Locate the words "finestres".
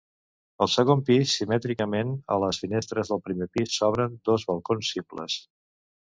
2.63-3.11